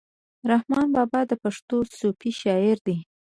رحمان 0.51 0.87
بابا 0.95 1.21
د 1.27 1.31
پښتو 1.43 1.77
صوفي 1.97 2.31
شاعر 2.41 2.77
دی. 2.87 2.97